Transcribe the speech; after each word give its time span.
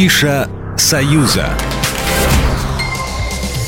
Афиша 0.00 0.48
«Союза». 0.78 1.69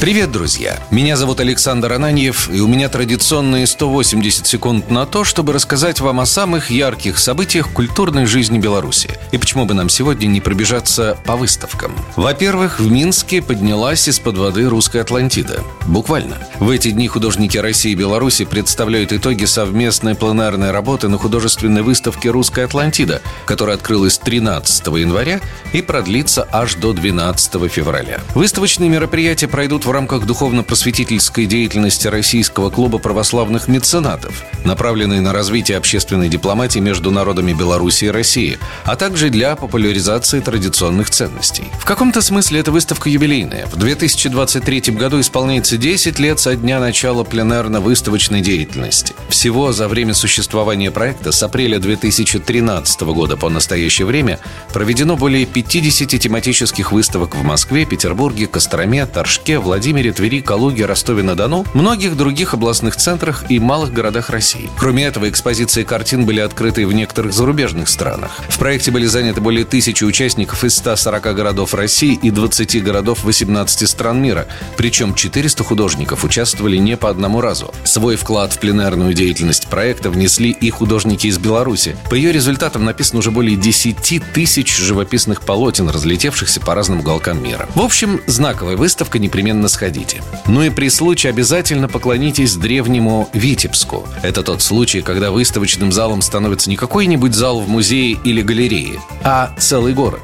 Привет, 0.00 0.32
друзья! 0.32 0.78
Меня 0.90 1.14
зовут 1.14 1.40
Александр 1.40 1.92
Ананьев, 1.92 2.48
и 2.50 2.60
у 2.60 2.66
меня 2.66 2.88
традиционные 2.88 3.66
180 3.66 4.46
секунд 4.46 4.90
на 4.90 5.04
то, 5.04 5.24
чтобы 5.24 5.52
рассказать 5.52 6.00
вам 6.00 6.20
о 6.20 6.26
самых 6.26 6.70
ярких 6.70 7.18
событиях 7.18 7.70
культурной 7.70 8.24
жизни 8.24 8.58
Беларуси. 8.58 9.10
И 9.30 9.36
почему 9.36 9.66
бы 9.66 9.74
нам 9.74 9.90
сегодня 9.90 10.26
не 10.26 10.40
пробежаться 10.40 11.18
по 11.26 11.36
выставкам? 11.36 11.92
Во-первых, 12.16 12.80
в 12.80 12.90
Минске 12.90 13.42
поднялась 13.42 14.08
из-под 14.08 14.38
воды 14.38 14.66
русская 14.70 15.02
Атлантида. 15.02 15.62
Буквально. 15.86 16.38
В 16.60 16.70
эти 16.70 16.92
дни 16.92 17.06
художники 17.06 17.58
России 17.58 17.92
и 17.92 17.94
Беларуси 17.94 18.46
представляют 18.46 19.12
итоги 19.12 19.44
совместной 19.44 20.14
пленэрной 20.14 20.70
работы 20.70 21.08
на 21.08 21.18
художественной 21.18 21.82
выставке 21.82 22.30
«Русская 22.30 22.64
Атлантида», 22.64 23.20
которая 23.44 23.76
открылась 23.76 24.16
13 24.16 24.86
января 24.86 25.40
и 25.74 25.82
продлится 25.82 26.48
аж 26.50 26.76
до 26.76 26.94
12 26.94 27.70
февраля. 27.70 28.20
Выставочные 28.34 28.88
мероприятия 28.88 29.46
пройдут 29.46 29.84
в 29.84 29.89
в 29.90 29.92
рамках 29.92 30.24
духовно-просветительской 30.24 31.46
деятельности 31.46 32.06
Российского 32.06 32.70
клуба 32.70 32.98
православных 32.98 33.66
меценатов, 33.66 34.44
направленной 34.70 35.18
на 35.18 35.32
развитие 35.32 35.76
общественной 35.78 36.28
дипломатии 36.28 36.78
между 36.78 37.10
народами 37.10 37.52
Беларуси 37.52 38.04
и 38.04 38.08
России, 38.08 38.56
а 38.84 38.94
также 38.94 39.28
для 39.28 39.56
популяризации 39.56 40.38
традиционных 40.38 41.10
ценностей. 41.10 41.64
В 41.80 41.84
каком-то 41.84 42.22
смысле 42.22 42.60
эта 42.60 42.70
выставка 42.70 43.10
юбилейная. 43.10 43.66
В 43.66 43.76
2023 43.76 44.92
году 44.94 45.18
исполняется 45.18 45.76
10 45.76 46.20
лет 46.20 46.38
со 46.38 46.54
дня 46.54 46.78
начала 46.78 47.24
пленарно-выставочной 47.24 48.42
деятельности. 48.42 49.12
Всего 49.28 49.72
за 49.72 49.88
время 49.88 50.14
существования 50.14 50.92
проекта 50.92 51.32
с 51.32 51.42
апреля 51.42 51.80
2013 51.80 53.00
года 53.00 53.36
по 53.36 53.48
настоящее 53.48 54.06
время 54.06 54.38
проведено 54.72 55.16
более 55.16 55.46
50 55.46 56.10
тематических 56.20 56.92
выставок 56.92 57.34
в 57.34 57.42
Москве, 57.42 57.86
Петербурге, 57.86 58.46
Костроме, 58.46 59.04
Торжке, 59.06 59.58
Владимире, 59.58 60.12
Твери, 60.12 60.40
Калуге, 60.40 60.86
Ростове-на-Дону, 60.86 61.64
многих 61.74 62.16
других 62.16 62.54
областных 62.54 62.94
центрах 62.94 63.50
и 63.50 63.58
малых 63.58 63.92
городах 63.92 64.30
России. 64.30 64.59
Кроме 64.78 65.04
этого, 65.04 65.28
экспозиции 65.28 65.84
картин 65.84 66.26
были 66.26 66.40
открыты 66.40 66.86
в 66.86 66.92
некоторых 66.92 67.32
зарубежных 67.32 67.88
странах. 67.88 68.32
В 68.48 68.58
проекте 68.58 68.90
были 68.90 69.06
заняты 69.06 69.40
более 69.40 69.64
тысячи 69.64 70.04
участников 70.04 70.64
из 70.64 70.76
140 70.76 71.34
городов 71.34 71.74
России 71.74 72.18
и 72.20 72.30
20 72.30 72.82
городов 72.82 73.24
18 73.24 73.88
стран 73.88 74.20
мира. 74.22 74.46
Причем 74.76 75.14
400 75.14 75.64
художников 75.64 76.24
участвовали 76.24 76.76
не 76.76 76.96
по 76.96 77.08
одному 77.08 77.40
разу. 77.40 77.72
Свой 77.84 78.16
вклад 78.16 78.52
в 78.52 78.58
пленарную 78.58 79.14
деятельность 79.14 79.68
проекта 79.68 80.10
внесли 80.10 80.50
и 80.50 80.70
художники 80.70 81.26
из 81.26 81.38
Беларуси. 81.38 81.96
По 82.10 82.14
ее 82.14 82.32
результатам 82.32 82.84
написано 82.84 83.20
уже 83.20 83.30
более 83.30 83.56
10 83.56 84.22
тысяч 84.32 84.76
живописных 84.76 85.42
полотен, 85.42 85.88
разлетевшихся 85.88 86.60
по 86.60 86.74
разным 86.74 87.00
уголкам 87.00 87.42
мира. 87.42 87.68
В 87.74 87.80
общем, 87.80 88.20
знаковая 88.26 88.76
выставка 88.76 89.18
непременно 89.18 89.68
сходите. 89.68 90.22
Ну 90.46 90.62
и 90.62 90.70
при 90.70 90.88
случае 90.88 91.30
обязательно 91.30 91.88
поклонитесь 91.88 92.56
древнему 92.56 93.28
Витебску. 93.32 94.06
Это 94.22 94.39
тот 94.42 94.62
случай, 94.62 95.02
когда 95.02 95.30
выставочным 95.30 95.92
залом 95.92 96.22
становится 96.22 96.70
не 96.70 96.76
какой-нибудь 96.76 97.34
зал 97.34 97.60
в 97.60 97.68
музее 97.68 98.18
или 98.24 98.42
галерее, 98.42 99.00
а 99.22 99.54
целый 99.58 99.94
город. 99.94 100.22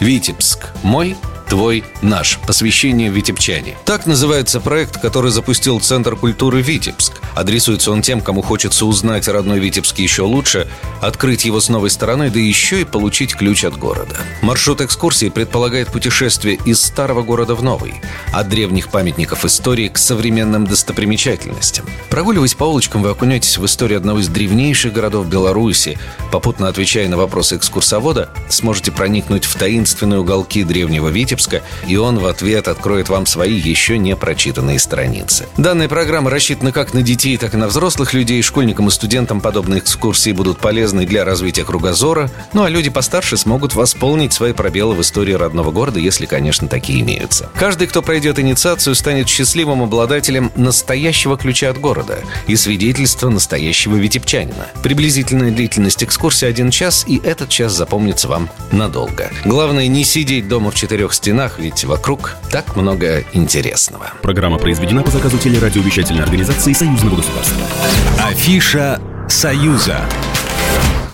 Витебск– 0.00 0.68
мой 0.82 1.16
«Твой, 1.48 1.84
наш. 2.02 2.40
Посвящение 2.44 3.08
Витебчане». 3.08 3.76
Так 3.84 4.06
называется 4.06 4.60
проект, 4.60 5.00
который 5.00 5.30
запустил 5.30 5.78
Центр 5.78 6.16
культуры 6.16 6.60
«Витебск». 6.60 7.20
Адресуется 7.36 7.92
он 7.92 8.02
тем, 8.02 8.20
кому 8.20 8.42
хочется 8.42 8.84
узнать 8.84 9.28
родной 9.28 9.60
Витебск 9.60 9.98
еще 9.98 10.22
лучше, 10.22 10.66
открыть 11.00 11.44
его 11.44 11.60
с 11.60 11.68
новой 11.68 11.90
стороны, 11.90 12.30
да 12.30 12.40
еще 12.40 12.80
и 12.80 12.84
получить 12.84 13.36
ключ 13.36 13.64
от 13.64 13.78
города. 13.78 14.16
Маршрут 14.42 14.80
экскурсии 14.80 15.28
предполагает 15.28 15.88
путешествие 15.88 16.58
из 16.64 16.82
старого 16.82 17.22
города 17.22 17.54
в 17.54 17.62
новый, 17.62 17.94
от 18.32 18.48
древних 18.48 18.88
памятников 18.88 19.44
истории 19.44 19.86
к 19.86 19.98
современным 19.98 20.66
достопримечательностям. 20.66 21.86
Прогуливаясь 22.10 22.54
по 22.54 22.64
улочкам, 22.64 23.02
вы 23.02 23.10
окунетесь 23.10 23.58
в 23.58 23.64
историю 23.66 23.98
одного 23.98 24.18
из 24.18 24.28
древнейших 24.28 24.92
городов 24.92 25.28
Беларуси. 25.28 25.96
Попутно 26.32 26.66
отвечая 26.66 27.08
на 27.08 27.16
вопросы 27.16 27.56
экскурсовода, 27.56 28.30
сможете 28.48 28.90
проникнуть 28.90 29.44
в 29.44 29.54
таинственные 29.54 30.20
уголки 30.20 30.64
древнего 30.64 31.08
Витебска, 31.08 31.35
Витебска, 31.36 31.62
и 31.86 31.96
он 31.96 32.18
в 32.18 32.26
ответ 32.26 32.68
откроет 32.68 33.08
вам 33.08 33.26
свои 33.26 33.54
еще 33.54 33.98
не 33.98 34.16
прочитанные 34.16 34.78
страницы. 34.78 35.46
Данная 35.56 35.88
программа 35.88 36.30
рассчитана 36.30 36.72
как 36.72 36.94
на 36.94 37.02
детей, 37.02 37.36
так 37.36 37.54
и 37.54 37.56
на 37.56 37.68
взрослых 37.68 38.14
людей. 38.14 38.42
Школьникам 38.42 38.88
и 38.88 38.90
студентам 38.90 39.40
подобные 39.40 39.80
экскурсии 39.80 40.32
будут 40.32 40.58
полезны 40.58 41.06
для 41.06 41.24
развития 41.24 41.64
кругозора, 41.64 42.30
ну 42.52 42.64
а 42.64 42.68
люди 42.68 42.90
постарше 42.90 43.36
смогут 43.36 43.74
восполнить 43.74 44.32
свои 44.32 44.52
пробелы 44.52 44.94
в 44.94 45.00
истории 45.00 45.32
родного 45.32 45.70
города, 45.70 46.00
если, 46.00 46.26
конечно, 46.26 46.68
такие 46.68 47.00
имеются. 47.00 47.50
Каждый, 47.54 47.86
кто 47.86 48.02
пройдет 48.02 48.38
инициацию, 48.38 48.94
станет 48.94 49.28
счастливым 49.28 49.82
обладателем 49.82 50.50
настоящего 50.56 51.36
ключа 51.36 51.70
от 51.70 51.78
города 51.78 52.20
и 52.46 52.56
свидетельства 52.56 53.28
настоящего 53.28 53.96
витебчанина. 53.96 54.68
Приблизительная 54.82 55.50
длительность 55.50 56.02
экскурсии 56.02 56.46
один 56.46 56.70
час, 56.70 57.04
и 57.06 57.20
этот 57.22 57.48
час 57.48 57.72
запомнится 57.72 58.28
вам 58.28 58.48
надолго. 58.72 59.30
Главное 59.44 59.86
не 59.88 60.04
сидеть 60.04 60.48
дома 60.48 60.70
в 60.70 60.74
четырех 60.74 61.12
стенах, 61.12 61.25
стенах, 61.26 61.58
ведь 61.58 61.84
вокруг 61.84 62.36
так 62.52 62.76
много 62.76 63.24
интересного. 63.32 64.12
Программа 64.22 64.58
произведена 64.58 65.02
по 65.02 65.10
заказу 65.10 65.38
телерадиовещательной 65.38 66.22
организации 66.22 66.72
Союзного 66.72 67.16
государства. 67.16 67.66
Афиша 68.24 69.00
«Союза». 69.28 70.02